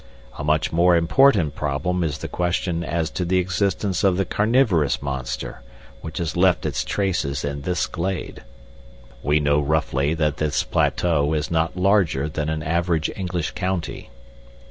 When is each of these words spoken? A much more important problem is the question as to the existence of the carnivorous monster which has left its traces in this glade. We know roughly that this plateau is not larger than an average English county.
A 0.39 0.43
much 0.43 0.71
more 0.73 0.95
important 0.95 1.53
problem 1.53 2.03
is 2.03 2.17
the 2.17 2.27
question 2.27 2.83
as 2.83 3.11
to 3.11 3.23
the 3.23 3.37
existence 3.37 4.03
of 4.03 4.17
the 4.17 4.25
carnivorous 4.25 4.99
monster 4.99 5.61
which 6.01 6.17
has 6.17 6.35
left 6.35 6.65
its 6.65 6.83
traces 6.83 7.45
in 7.45 7.61
this 7.61 7.85
glade. 7.85 8.41
We 9.21 9.39
know 9.39 9.59
roughly 9.59 10.15
that 10.15 10.37
this 10.37 10.63
plateau 10.63 11.33
is 11.33 11.51
not 11.51 11.77
larger 11.77 12.27
than 12.27 12.49
an 12.49 12.63
average 12.63 13.11
English 13.15 13.51
county. 13.51 14.09